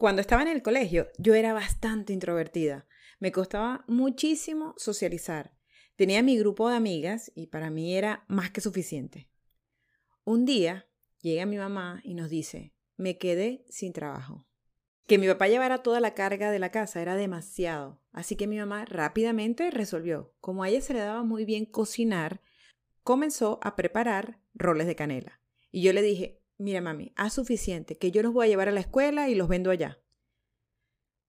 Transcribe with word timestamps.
Cuando 0.00 0.22
estaba 0.22 0.40
en 0.40 0.48
el 0.48 0.62
colegio, 0.62 1.08
yo 1.18 1.34
era 1.34 1.52
bastante 1.52 2.14
introvertida. 2.14 2.86
Me 3.18 3.32
costaba 3.32 3.84
muchísimo 3.86 4.72
socializar. 4.78 5.52
Tenía 5.94 6.22
mi 6.22 6.38
grupo 6.38 6.70
de 6.70 6.76
amigas 6.76 7.30
y 7.34 7.48
para 7.48 7.68
mí 7.68 7.94
era 7.94 8.24
más 8.26 8.50
que 8.50 8.62
suficiente. 8.62 9.28
Un 10.24 10.46
día 10.46 10.88
llega 11.20 11.44
mi 11.44 11.58
mamá 11.58 12.00
y 12.02 12.14
nos 12.14 12.30
dice, 12.30 12.72
me 12.96 13.18
quedé 13.18 13.66
sin 13.68 13.92
trabajo. 13.92 14.46
Que 15.06 15.18
mi 15.18 15.26
papá 15.26 15.48
llevara 15.48 15.82
toda 15.82 16.00
la 16.00 16.14
carga 16.14 16.50
de 16.50 16.60
la 16.60 16.70
casa 16.70 17.02
era 17.02 17.14
demasiado, 17.14 18.00
así 18.10 18.36
que 18.36 18.46
mi 18.46 18.56
mamá 18.56 18.86
rápidamente 18.86 19.70
resolvió. 19.70 20.32
Como 20.40 20.62
a 20.62 20.70
ella 20.70 20.80
se 20.80 20.94
le 20.94 21.00
daba 21.00 21.24
muy 21.24 21.44
bien 21.44 21.66
cocinar, 21.66 22.40
comenzó 23.02 23.58
a 23.62 23.76
preparar 23.76 24.40
roles 24.54 24.86
de 24.86 24.96
canela. 24.96 25.42
Y 25.70 25.82
yo 25.82 25.92
le 25.92 26.00
dije, 26.00 26.39
mira 26.60 26.80
mami, 26.80 27.12
haz 27.16 27.34
suficiente, 27.34 27.96
que 27.96 28.10
yo 28.10 28.22
los 28.22 28.32
voy 28.32 28.46
a 28.46 28.48
llevar 28.48 28.68
a 28.68 28.72
la 28.72 28.80
escuela 28.80 29.28
y 29.28 29.34
los 29.34 29.48
vendo 29.48 29.70
allá. 29.70 29.98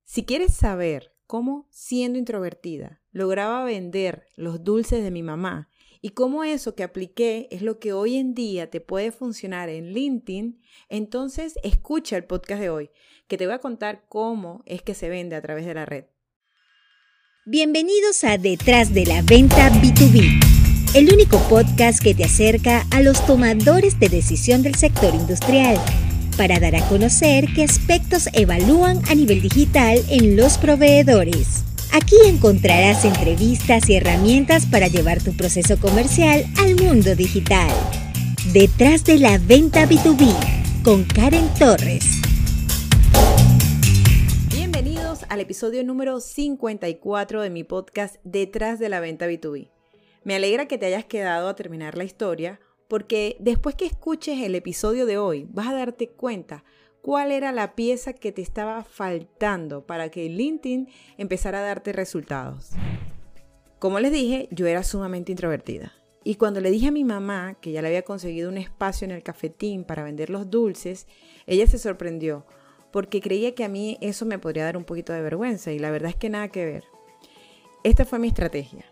Si 0.04 0.23
quieres 0.23 0.54
saber 0.54 1.16
cómo, 1.26 1.67
siendo 1.72 2.20
introvertida, 2.20 3.02
lograba 3.12 3.63
vender 3.63 4.27
los 4.36 4.63
dulces 4.63 5.03
de 5.03 5.12
mi 5.12 5.23
mamá 5.23 5.70
y 6.02 6.09
cómo 6.09 6.44
eso 6.44 6.75
que 6.75 6.84
apliqué 6.84 7.48
es 7.52 7.62
lo 7.62 7.80
que 7.80 7.94
hoy 7.94 8.17
en 8.17 8.34
día 8.34 8.70
te 8.70 8.81
puede 8.81 9.12
funcionar 9.12 9.70
en 9.70 9.94
LinkedIn, 9.94 10.62
entonces 10.89 11.55
escucha 11.63 12.17
el 12.17 12.25
podcast 12.25 12.61
de 12.61 12.70
hoy, 12.70 12.89
que 13.27 13.38
te 13.38 13.45
voy 13.45 13.55
a 13.55 13.59
contar 13.59 14.03
cómo 14.09 14.63
es 14.66 14.81
que 14.81 14.95
se 14.95 15.09
vende 15.09 15.36
a 15.36 15.41
través 15.41 15.66
de 15.66 15.73
la 15.73 15.86
red. 15.86 16.05
Bienvenidos 17.45 18.23
a 18.23 18.38
Detrás 18.38 18.94
de 18.94 19.05
la 19.05 19.22
Venta 19.22 19.70
B2B 19.70 20.60
el 20.94 21.13
único 21.13 21.38
podcast 21.48 22.04
que 22.04 22.13
te 22.13 22.26
acerca 22.26 22.86
a 22.91 23.02
los 23.02 23.26
tomadores 23.26 23.98
de 23.98 24.09
decisión 24.09 24.62
del 24.62 24.76
sector 24.76 25.16
industrial, 25.16 25.77
para 26.36 26.59
dar 26.59 26.76
a 26.76 26.86
conocer 26.90 27.45
qué 27.55 27.64
aspectos 27.64 28.27
evalúan 28.34 29.02
a 29.09 29.16
nivel 29.16 29.41
digital 29.41 30.00
en 30.09 30.36
los 30.36 30.58
proveedores. 30.58 31.64
Aquí 31.94 32.16
encontrarás 32.26 33.06
entrevistas 33.06 33.89
y 33.89 33.95
herramientas 33.95 34.66
para 34.66 34.89
llevar 34.89 35.23
tu 35.23 35.33
proceso 35.33 35.80
comercial 35.80 36.45
al 36.58 36.75
mundo 36.75 37.16
digital. 37.16 37.72
Detrás 38.52 39.05
de 39.05 39.17
la 39.17 39.38
venta 39.38 39.88
B2B, 39.88 40.83
con 40.83 41.05
Karen 41.05 41.48
Torres. 41.58 42.03
Bienvenidos 44.53 45.20
al 45.30 45.39
episodio 45.39 45.86
número 45.86 46.20
54 46.20 47.42
de 47.42 47.50
mi 47.50 47.64
podcast 47.64 48.17
Detrás 48.26 48.78
de 48.78 48.89
la 48.89 49.00
venta 49.00 49.28
B2B. 49.28 49.80
Me 50.23 50.36
alegra 50.36 50.67
que 50.67 50.77
te 50.77 50.86
hayas 50.86 51.05
quedado 51.05 51.50
a 51.50 51.55
terminar 51.55 51.97
la 51.97 52.03
historia 52.03 52.59
porque 52.88 53.38
después 53.39 53.73
que 53.73 53.88
escuches 53.88 54.39
el 54.39 54.53
episodio 54.53 55.08
de 55.08 55.17
hoy 55.17 55.47
vas 55.50 55.69
a 55.69 55.73
darte 55.73 56.09
cuenta 56.09 56.64
cuál 57.02 57.31
era 57.31 57.52
la 57.52 57.73
pieza 57.73 58.14
que 58.14 58.31
te 58.31 58.44
estaba 58.44 58.83
faltando 58.83 59.88
para 59.88 60.09
que 60.09 60.30
LinkedIn 60.30 60.89
empezara 61.17 61.59
a 61.59 61.64
darte 61.64 61.92
resultados. 61.92 62.69
Como 63.80 63.99
les 63.99 64.11
dije, 64.11 64.47
yo 64.52 64.67
era 64.67 64.83
sumamente 64.83 65.31
introvertida. 65.31 65.92
Y 66.23 66.36
cuando 66.36 66.61
le 66.61 66.69
dije 66.69 66.89
a 66.89 66.92
mi 66.92 67.03
mamá 67.03 67.55
que 67.59 67.72
ya 67.72 67.81
le 67.81 67.88
había 67.88 68.03
conseguido 68.03 68.47
un 68.47 68.59
espacio 68.59 69.05
en 69.05 69.11
el 69.11 69.23
cafetín 69.23 69.83
para 69.83 70.03
vender 70.03 70.30
los 70.30 70.52
dulces, 70.52 71.08
ella 71.47 71.66
se 71.66 71.80
sorprendió 71.80 72.45
porque 72.92 73.22
creía 73.22 73.55
que 73.55 73.64
a 73.64 73.69
mí 73.69 73.97
eso 74.02 74.27
me 74.27 74.38
podría 74.38 74.66
dar 74.66 74.77
un 74.77 74.83
poquito 74.83 75.14
de 75.14 75.22
vergüenza 75.23 75.72
y 75.72 75.80
la 75.80 75.89
verdad 75.89 76.09
es 76.11 76.16
que 76.16 76.30
nada 76.30 76.49
que 76.49 76.64
ver. 76.64 76.83
Esta 77.83 78.05
fue 78.05 78.19
mi 78.19 78.27
estrategia 78.27 78.91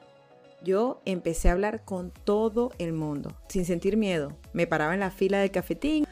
yo 0.63 1.01
empecé 1.05 1.49
a 1.49 1.53
hablar 1.53 1.83
con 1.85 2.11
todo 2.11 2.71
el 2.79 2.93
mundo, 2.93 3.33
sin 3.47 3.65
sentir 3.65 3.97
miedo. 3.97 4.37
Me 4.53 4.67
paraba 4.67 4.93
en 4.93 4.99
la 4.99 5.11
fila 5.11 5.39
del 5.39 5.51
cafetín 5.51 6.05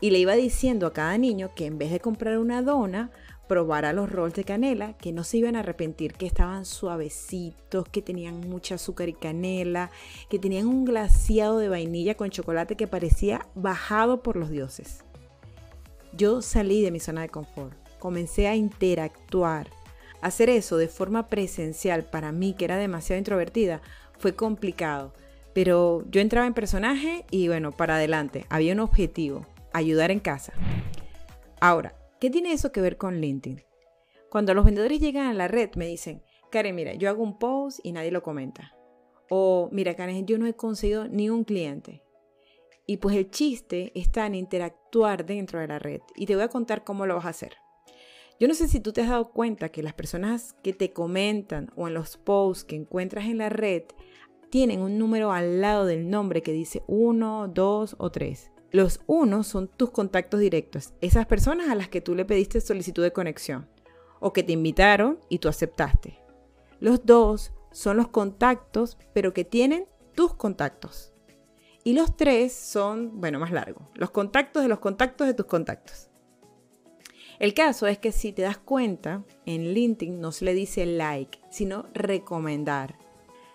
y 0.00 0.10
le 0.10 0.18
iba 0.18 0.34
diciendo 0.34 0.86
a 0.86 0.92
cada 0.92 1.16
niño 1.16 1.50
que 1.54 1.66
en 1.66 1.78
vez 1.78 1.90
de 1.90 2.00
comprar 2.00 2.38
una 2.38 2.62
dona, 2.62 3.10
probara 3.48 3.92
los 3.92 4.10
rolls 4.10 4.34
de 4.34 4.44
canela, 4.44 4.96
que 4.96 5.12
no 5.12 5.24
se 5.24 5.38
iban 5.38 5.56
a 5.56 5.60
arrepentir, 5.60 6.14
que 6.14 6.26
estaban 6.26 6.64
suavecitos, 6.64 7.88
que 7.88 8.02
tenían 8.02 8.40
mucha 8.40 8.76
azúcar 8.76 9.08
y 9.08 9.12
canela, 9.12 9.90
que 10.28 10.38
tenían 10.38 10.66
un 10.66 10.84
glaciado 10.84 11.58
de 11.58 11.68
vainilla 11.68 12.16
con 12.16 12.30
chocolate 12.30 12.76
que 12.76 12.86
parecía 12.86 13.46
bajado 13.54 14.22
por 14.22 14.36
los 14.36 14.50
dioses. 14.50 15.04
Yo 16.16 16.42
salí 16.42 16.82
de 16.82 16.90
mi 16.90 17.00
zona 17.00 17.22
de 17.22 17.28
confort, 17.28 17.76
comencé 17.98 18.48
a 18.48 18.56
interactuar, 18.56 19.68
Hacer 20.22 20.48
eso 20.48 20.76
de 20.76 20.88
forma 20.88 21.28
presencial 21.28 22.04
para 22.04 22.30
mí, 22.32 22.54
que 22.54 22.64
era 22.64 22.76
demasiado 22.76 23.18
introvertida, 23.18 23.82
fue 24.18 24.34
complicado. 24.34 25.12
Pero 25.52 26.04
yo 26.10 26.20
entraba 26.20 26.46
en 26.46 26.54
personaje 26.54 27.26
y 27.30 27.48
bueno, 27.48 27.72
para 27.72 27.96
adelante. 27.96 28.46
Había 28.48 28.72
un 28.72 28.80
objetivo, 28.80 29.46
ayudar 29.72 30.12
en 30.12 30.20
casa. 30.20 30.52
Ahora, 31.60 31.94
¿qué 32.20 32.30
tiene 32.30 32.52
eso 32.52 32.72
que 32.72 32.80
ver 32.80 32.96
con 32.96 33.20
LinkedIn? 33.20 33.62
Cuando 34.30 34.54
los 34.54 34.64
vendedores 34.64 35.00
llegan 35.00 35.26
a 35.26 35.34
la 35.34 35.48
red 35.48 35.70
me 35.74 35.86
dicen, 35.86 36.22
Karen, 36.50 36.74
mira, 36.74 36.94
yo 36.94 37.10
hago 37.10 37.22
un 37.22 37.38
post 37.38 37.80
y 37.82 37.92
nadie 37.92 38.12
lo 38.12 38.22
comenta. 38.22 38.74
O, 39.28 39.68
mira, 39.72 39.94
Karen, 39.94 40.26
yo 40.26 40.38
no 40.38 40.46
he 40.46 40.54
conseguido 40.54 41.08
ni 41.08 41.30
un 41.30 41.44
cliente. 41.44 42.02
Y 42.86 42.98
pues 42.98 43.16
el 43.16 43.30
chiste 43.30 43.90
está 43.94 44.26
en 44.26 44.34
interactuar 44.34 45.26
dentro 45.26 45.58
de 45.58 45.66
la 45.66 45.78
red. 45.78 46.00
Y 46.14 46.26
te 46.26 46.34
voy 46.34 46.44
a 46.44 46.48
contar 46.48 46.84
cómo 46.84 47.06
lo 47.06 47.16
vas 47.16 47.26
a 47.26 47.30
hacer. 47.30 47.56
Yo 48.40 48.48
no 48.48 48.54
sé 48.54 48.66
si 48.68 48.80
tú 48.80 48.92
te 48.92 49.02
has 49.02 49.08
dado 49.08 49.30
cuenta 49.30 49.68
que 49.68 49.82
las 49.82 49.94
personas 49.94 50.54
que 50.62 50.72
te 50.72 50.92
comentan 50.92 51.70
o 51.76 51.86
en 51.86 51.94
los 51.94 52.16
posts 52.16 52.64
que 52.64 52.76
encuentras 52.76 53.26
en 53.26 53.38
la 53.38 53.48
red 53.48 53.84
tienen 54.50 54.80
un 54.80 54.98
número 54.98 55.32
al 55.32 55.60
lado 55.60 55.86
del 55.86 56.10
nombre 56.10 56.42
que 56.42 56.52
dice 56.52 56.82
1, 56.86 57.48
2 57.48 57.96
o 57.98 58.10
3. 58.10 58.52
Los 58.70 59.00
1 59.06 59.44
son 59.44 59.68
tus 59.68 59.90
contactos 59.90 60.40
directos, 60.40 60.94
esas 61.00 61.26
personas 61.26 61.68
a 61.68 61.74
las 61.74 61.88
que 61.88 62.00
tú 62.00 62.14
le 62.14 62.24
pediste 62.24 62.60
solicitud 62.60 63.02
de 63.02 63.12
conexión 63.12 63.68
o 64.18 64.32
que 64.32 64.42
te 64.42 64.52
invitaron 64.52 65.18
y 65.28 65.38
tú 65.38 65.48
aceptaste. 65.48 66.18
Los 66.80 67.04
2 67.06 67.52
son 67.70 67.96
los 67.96 68.08
contactos, 68.08 68.98
pero 69.12 69.32
que 69.32 69.44
tienen 69.44 69.86
tus 70.14 70.34
contactos. 70.34 71.12
Y 71.84 71.94
los 71.94 72.16
3 72.16 72.52
son, 72.52 73.20
bueno, 73.20 73.38
más 73.38 73.52
largos, 73.52 73.88
los 73.94 74.10
contactos 74.10 74.62
de 74.62 74.68
los 74.68 74.78
contactos 74.78 75.26
de 75.26 75.34
tus 75.34 75.46
contactos. 75.46 76.11
El 77.42 77.54
caso 77.54 77.88
es 77.88 77.98
que 77.98 78.12
si 78.12 78.30
te 78.30 78.42
das 78.42 78.56
cuenta, 78.56 79.24
en 79.46 79.74
LinkedIn 79.74 80.20
no 80.20 80.30
se 80.30 80.44
le 80.44 80.54
dice 80.54 80.86
like, 80.86 81.40
sino 81.50 81.86
recomendar. 81.92 82.96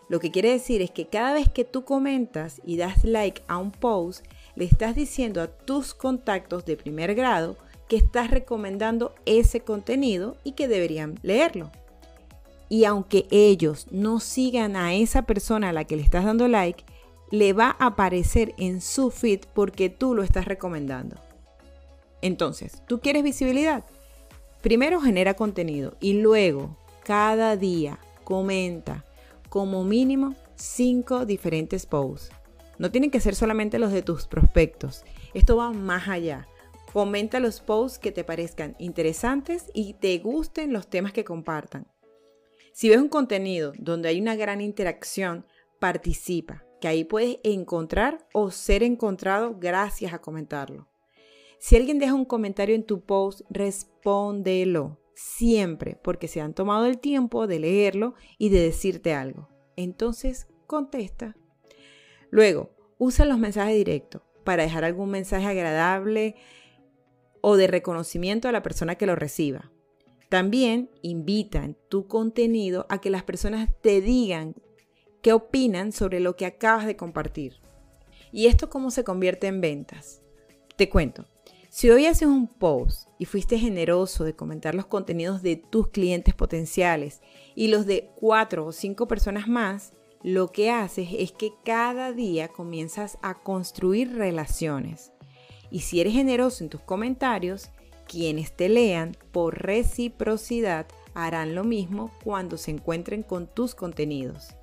Lo 0.10 0.20
que 0.20 0.30
quiere 0.30 0.52
decir 0.52 0.82
es 0.82 0.92
que 0.92 1.08
cada 1.08 1.34
vez 1.34 1.48
que 1.48 1.64
tú 1.64 1.86
comentas 1.86 2.60
y 2.66 2.76
das 2.76 3.06
like 3.06 3.44
a 3.48 3.58
un 3.58 3.72
post, 3.72 4.26
le 4.58 4.66
estás 4.66 4.94
diciendo 4.94 5.42
a 5.42 5.48
tus 5.48 5.94
contactos 5.94 6.66
de 6.66 6.76
primer 6.76 7.16
grado 7.16 7.56
que 7.88 7.96
estás 7.96 8.30
recomendando 8.30 9.16
ese 9.26 9.62
contenido 9.62 10.36
y 10.44 10.52
que 10.52 10.68
deberían 10.68 11.18
leerlo. 11.22 11.72
Y 12.68 12.84
aunque 12.84 13.26
ellos 13.32 13.88
no 13.90 14.20
sigan 14.20 14.76
a 14.76 14.96
esa 14.96 15.22
persona 15.22 15.70
a 15.70 15.74
la 15.74 15.86
que 15.86 15.96
le 15.96 16.04
estás 16.04 16.26
dando 16.26 16.50
like, 16.50 16.84
le 17.32 17.54
va 17.54 17.78
a 17.80 17.86
aparecer 17.86 18.54
en 18.58 18.82
su 18.82 19.12
feed 19.12 19.46
porque 19.54 19.90
tú 19.90 20.14
lo 20.14 20.24
estás 20.24 20.44
recomendando. 20.44 21.16
Entonces, 22.22 22.84
¿tú 22.88 23.00
quieres 23.00 23.24
visibilidad? 23.24 23.86
Primero 24.62 25.00
genera 25.00 25.36
contenido 25.36 25.96
y 26.00 26.14
luego, 26.14 26.78
cada 27.04 27.56
día, 27.56 28.00
comenta 28.24 29.06
como 29.50 29.84
mínimo 29.84 30.36
5 30.56 31.26
diferentes 31.26 31.86
posts. 31.86 32.32
No 32.78 32.92
tienen 32.92 33.12
que 33.12 33.20
ser 33.20 33.36
solamente 33.36 33.80
los 33.80 33.92
de 33.92 34.02
tus 34.02 34.28
prospectos. 34.28 35.04
Esto 35.34 35.58
va 35.58 35.72
más 35.72 36.08
allá. 36.08 36.48
Comenta 36.92 37.40
los 37.40 37.62
posts 37.62 38.00
que 38.00 38.12
te 38.12 38.24
parezcan 38.24 38.76
interesantes 38.80 39.66
y 39.74 39.94
te 39.94 40.18
gusten 40.20 40.74
los 40.74 40.88
temas 40.88 41.14
que 41.14 41.24
compartan. 41.24 41.88
Si 42.74 42.90
ves 42.90 43.00
un 43.00 43.10
contenido 43.10 43.74
donde 43.78 44.10
hay 44.10 44.22
una 44.22 44.36
gran 44.36 44.62
interacción, 44.62 45.46
participa, 45.80 46.64
que 46.80 46.88
ahí 46.88 47.04
puedes 47.04 47.38
encontrar 47.44 48.28
o 48.34 48.52
ser 48.52 48.84
encontrado 48.84 49.56
gracias 49.60 50.14
a 50.14 50.20
comentarlo. 50.20 50.88
Si 51.60 51.76
alguien 51.76 52.00
deja 52.00 52.14
un 52.14 52.26
comentario 52.26 52.76
en 52.76 52.84
tu 52.84 53.02
post, 53.02 53.42
respóndelo 53.50 55.00
siempre, 55.16 55.98
porque 56.04 56.28
se 56.28 56.42
han 56.42 56.54
tomado 56.54 56.86
el 56.86 57.00
tiempo 57.00 57.48
de 57.48 57.60
leerlo 57.60 58.14
y 58.38 58.50
de 58.50 58.62
decirte 58.62 59.14
algo. 59.14 59.50
Entonces, 59.76 60.48
contesta. 60.68 61.36
Luego, 62.30 62.72
usa 63.00 63.26
los 63.26 63.40
mensajes 63.40 63.76
directos 63.76 64.22
para 64.44 64.64
dejar 64.64 64.84
algún 64.84 65.10
mensaje 65.10 65.48
agradable 65.48 66.36
o 67.42 67.58
de 67.58 67.68
reconocimiento 67.68 68.48
a 68.48 68.52
la 68.52 68.64
persona 68.64 68.96
que 68.96 69.06
lo 69.08 69.16
reciba. 69.16 69.72
También 70.30 70.90
invita 71.02 71.64
en 71.64 71.78
tu 71.90 72.08
contenido 72.08 72.86
a 72.90 73.00
que 73.00 73.10
las 73.10 73.24
personas 73.24 73.70
te 73.82 74.02
digan 74.02 74.56
qué 75.22 75.34
opinan 75.34 75.92
sobre 75.92 76.20
lo 76.20 76.36
que 76.36 76.46
acabas 76.46 76.86
de 76.86 76.98
compartir. 76.98 77.62
¿Y 78.32 78.48
esto 78.48 78.70
cómo 78.70 78.92
se 78.92 79.04
convierte 79.04 79.48
en 79.48 79.62
ventas? 79.62 80.22
Te 80.76 80.90
cuento. 80.90 81.26
Si 81.70 81.90
hoy 81.90 82.06
haces 82.06 82.28
un 82.30 82.48
post 82.48 83.10
y 83.20 83.26
fuiste 83.26 83.60
generoso 83.60 84.24
de 84.24 84.34
comentar 84.34 84.74
los 84.74 84.86
contenidos 84.86 85.42
de 85.42 85.58
tus 85.58 85.90
clientes 85.90 86.34
potenciales 86.34 87.22
y 87.56 87.68
los 87.68 87.86
de 87.86 88.10
cuatro 88.16 88.66
o 88.66 88.72
cinco 88.72 89.08
personas 89.08 89.50
más, 89.50 89.94
lo 90.24 90.52
que 90.52 90.72
haces 90.72 91.10
es 91.12 91.34
que 91.34 91.52
cada 91.66 92.14
día 92.14 92.48
comienzas 92.48 93.18
a 93.22 93.36
construir 93.36 94.16
relaciones. 94.16 95.12
Y 95.70 95.82
si 95.82 96.00
eres 96.00 96.14
generoso 96.14 96.64
en 96.64 96.70
tus 96.70 96.82
comentarios, 96.82 97.70
quienes 98.08 98.56
te 98.56 98.70
lean 98.70 99.18
por 99.34 99.62
reciprocidad 99.62 100.88
harán 101.14 101.54
lo 101.54 101.66
mismo 101.66 102.12
cuando 102.24 102.58
se 102.58 102.72
encuentren 102.72 103.24
con 103.24 103.46
tus 103.48 103.76
contenidos. 103.76 104.56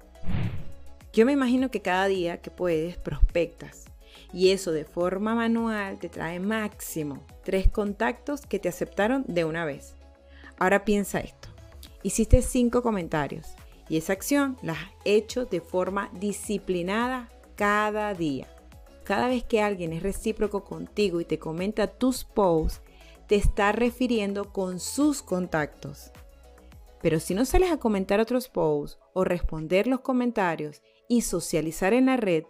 Yo 1.12 1.26
me 1.26 1.32
imagino 1.32 1.70
que 1.70 1.82
cada 1.82 2.06
día 2.06 2.40
que 2.40 2.50
puedes 2.50 2.96
prospectas 2.96 3.84
y 4.32 4.50
eso 4.50 4.72
de 4.72 4.84
forma 4.84 5.34
manual 5.34 5.98
te 5.98 6.08
trae 6.08 6.40
máximo 6.40 7.24
tres 7.44 7.70
contactos 7.70 8.42
que 8.46 8.58
te 8.58 8.68
aceptaron 8.68 9.24
de 9.28 9.44
una 9.44 9.64
vez. 9.64 9.94
Ahora 10.58 10.84
piensa 10.84 11.20
esto. 11.20 11.48
Hiciste 12.02 12.42
cinco 12.42 12.82
comentarios 12.82 13.46
y 13.88 13.96
esa 13.96 14.12
acción 14.12 14.56
la 14.62 14.72
has 14.72 14.90
hecho 15.04 15.46
de 15.46 15.60
forma 15.60 16.10
disciplinada 16.18 17.28
cada 17.56 18.12
día. 18.14 18.48
Cada 19.04 19.28
vez 19.28 19.44
que 19.44 19.60
alguien 19.60 19.92
es 19.92 20.02
recíproco 20.02 20.64
contigo 20.64 21.20
y 21.20 21.24
te 21.24 21.38
comenta 21.38 21.86
tus 21.86 22.24
posts, 22.24 22.80
te 23.26 23.36
está 23.36 23.72
refiriendo 23.72 24.52
con 24.52 24.80
sus 24.80 25.22
contactos. 25.22 26.10
Pero 27.02 27.20
si 27.20 27.34
no 27.34 27.44
sales 27.44 27.70
a 27.70 27.76
comentar 27.76 28.20
otros 28.20 28.48
posts 28.48 28.98
o 29.12 29.24
responder 29.24 29.86
los 29.86 30.00
comentarios 30.00 30.82
y 31.06 31.20
socializar 31.20 31.92
en 31.92 32.06
la 32.06 32.16
red, 32.16 32.44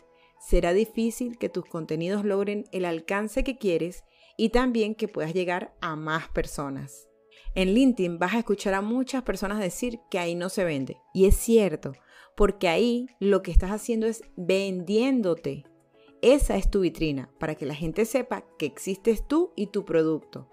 será 0.46 0.72
difícil 0.72 1.38
que 1.38 1.48
tus 1.48 1.64
contenidos 1.64 2.24
logren 2.24 2.64
el 2.72 2.84
alcance 2.84 3.44
que 3.44 3.56
quieres 3.56 4.04
y 4.36 4.50
también 4.50 4.94
que 4.94 5.08
puedas 5.08 5.32
llegar 5.32 5.74
a 5.80 5.96
más 5.96 6.28
personas. 6.28 7.08
En 7.54 7.72
LinkedIn 7.72 8.18
vas 8.18 8.34
a 8.34 8.38
escuchar 8.38 8.74
a 8.74 8.80
muchas 8.80 9.22
personas 9.22 9.60
decir 9.60 10.00
que 10.10 10.18
ahí 10.18 10.34
no 10.34 10.48
se 10.48 10.64
vende. 10.64 10.98
Y 11.12 11.26
es 11.26 11.36
cierto, 11.36 11.92
porque 12.36 12.68
ahí 12.68 13.06
lo 13.20 13.42
que 13.42 13.52
estás 13.52 13.70
haciendo 13.70 14.06
es 14.06 14.22
vendiéndote. 14.36 15.64
Esa 16.20 16.56
es 16.56 16.70
tu 16.70 16.80
vitrina, 16.80 17.30
para 17.38 17.54
que 17.54 17.66
la 17.66 17.74
gente 17.74 18.04
sepa 18.06 18.44
que 18.58 18.66
existes 18.66 19.26
tú 19.26 19.52
y 19.56 19.68
tu 19.68 19.84
producto. 19.84 20.50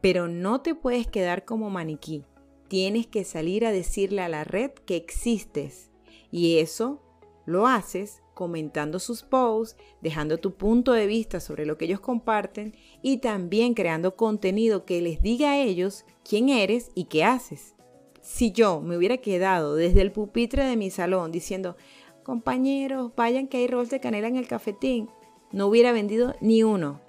Pero 0.00 0.28
no 0.28 0.60
te 0.60 0.74
puedes 0.74 1.06
quedar 1.06 1.44
como 1.44 1.70
maniquí. 1.70 2.24
Tienes 2.68 3.06
que 3.06 3.24
salir 3.24 3.66
a 3.66 3.72
decirle 3.72 4.22
a 4.22 4.28
la 4.28 4.44
red 4.44 4.70
que 4.70 4.96
existes. 4.96 5.90
Y 6.30 6.58
eso 6.58 7.02
lo 7.46 7.66
haces 7.66 8.22
comentando 8.34 8.98
sus 8.98 9.22
posts, 9.22 9.76
dejando 10.00 10.38
tu 10.38 10.54
punto 10.54 10.92
de 10.92 11.06
vista 11.06 11.40
sobre 11.40 11.66
lo 11.66 11.78
que 11.78 11.84
ellos 11.86 12.00
comparten 12.00 12.74
y 13.00 13.18
también 13.18 13.74
creando 13.74 14.16
contenido 14.16 14.84
que 14.84 15.00
les 15.00 15.22
diga 15.22 15.52
a 15.52 15.58
ellos 15.58 16.04
quién 16.28 16.48
eres 16.48 16.90
y 16.94 17.04
qué 17.04 17.24
haces. 17.24 17.74
Si 18.20 18.52
yo 18.52 18.80
me 18.80 18.96
hubiera 18.96 19.18
quedado 19.18 19.76
desde 19.76 20.00
el 20.00 20.12
pupitre 20.12 20.64
de 20.64 20.76
mi 20.76 20.90
salón 20.90 21.30
diciendo, 21.30 21.76
compañeros, 22.22 23.12
vayan 23.16 23.46
que 23.46 23.58
hay 23.58 23.66
rolls 23.68 23.90
de 23.90 24.00
canela 24.00 24.28
en 24.28 24.36
el 24.36 24.48
cafetín, 24.48 25.08
no 25.52 25.66
hubiera 25.66 25.92
vendido 25.92 26.34
ni 26.40 26.62
uno. 26.62 27.00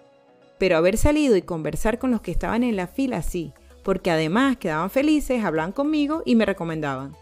Pero 0.59 0.77
haber 0.77 0.97
salido 0.97 1.35
y 1.35 1.41
conversar 1.41 1.99
con 1.99 2.11
los 2.11 2.21
que 2.21 2.31
estaban 2.31 2.63
en 2.63 2.75
la 2.75 2.87
fila, 2.87 3.21
sí, 3.21 3.53
porque 3.83 4.11
además 4.11 4.57
quedaban 4.57 4.89
felices, 4.89 5.43
hablaban 5.43 5.71
conmigo 5.71 6.21
y 6.25 6.35
me 6.35 6.45
recomendaban. 6.45 7.15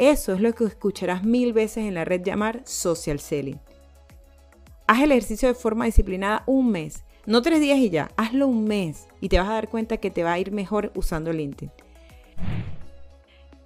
Eso 0.00 0.32
es 0.32 0.40
lo 0.40 0.54
que 0.54 0.64
escucharás 0.64 1.24
mil 1.24 1.52
veces 1.52 1.84
en 1.84 1.92
la 1.92 2.06
red 2.06 2.22
llamar 2.24 2.62
social 2.64 3.20
selling. 3.20 3.60
Haz 4.86 5.02
el 5.02 5.12
ejercicio 5.12 5.46
de 5.46 5.54
forma 5.54 5.84
disciplinada 5.84 6.42
un 6.46 6.70
mes, 6.70 7.04
no 7.26 7.42
tres 7.42 7.60
días 7.60 7.76
y 7.76 7.90
ya, 7.90 8.10
hazlo 8.16 8.46
un 8.46 8.64
mes 8.64 9.08
y 9.20 9.28
te 9.28 9.38
vas 9.38 9.50
a 9.50 9.52
dar 9.52 9.68
cuenta 9.68 9.98
que 9.98 10.10
te 10.10 10.22
va 10.22 10.32
a 10.32 10.38
ir 10.38 10.52
mejor 10.52 10.90
usando 10.94 11.34
LinkedIn. 11.34 11.70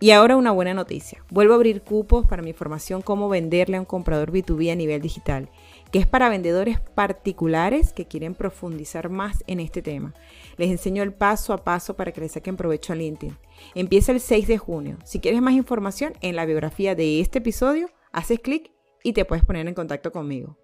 Y 0.05 0.11
ahora 0.11 0.37
una 0.37 0.53
buena 0.53 0.75
noticia. 0.75 1.25
Vuelvo 1.31 1.55
a 1.55 1.57
abrir 1.57 1.81
cupos 1.81 2.27
para 2.27 2.43
mi 2.43 2.53
formación 2.53 3.01
cómo 3.01 3.31
venderle 3.31 3.79
a 3.79 3.81
un 3.81 3.87
comprador 3.87 4.33
B2B 4.33 4.71
a 4.71 4.75
nivel 4.75 5.01
digital, 5.01 5.49
que 5.91 5.99
es 5.99 6.07
para 6.07 6.29
vendedores 6.29 6.79
particulares 6.79 7.95
que 7.95 8.05
quieren 8.05 8.35
profundizar 8.35 9.09
más 9.09 9.43
en 9.47 9.61
este 9.61 9.81
tema. 9.81 10.13
Les 10.59 10.71
enseño 10.71 11.03
el 11.03 11.15
paso 11.15 11.55
a 11.55 11.65
paso 11.65 11.97
para 11.97 12.13
que 12.13 12.21
le 12.21 12.29
saquen 12.29 12.59
provecho 12.59 12.93
a 12.93 12.97
LinkedIn. 12.97 13.39
Empieza 13.75 14.13
el 14.13 14.21
6 14.21 14.47
de 14.47 14.59
junio. 14.59 14.99
Si 15.07 15.21
quieres 15.21 15.41
más 15.41 15.55
información 15.55 16.13
en 16.21 16.37
la 16.37 16.45
biografía 16.45 16.95
de 16.95 17.21
este 17.21 17.39
episodio, 17.39 17.89
haces 18.13 18.41
clic 18.41 18.73
y 19.03 19.15
te 19.15 19.25
puedes 19.25 19.47
poner 19.47 19.67
en 19.67 19.73
contacto 19.73 20.13
conmigo. 20.13 20.59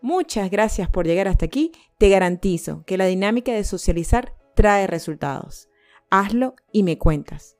Muchas 0.00 0.50
gracias 0.50 0.88
por 0.88 1.06
llegar 1.06 1.28
hasta 1.28 1.44
aquí. 1.44 1.72
Te 1.98 2.08
garantizo 2.08 2.82
que 2.86 2.96
la 2.96 3.04
dinámica 3.04 3.52
de 3.52 3.62
socializar 3.62 4.32
trae 4.54 4.86
resultados. 4.86 5.68
Hazlo 6.08 6.54
y 6.72 6.82
me 6.82 6.96
cuentas. 6.96 7.59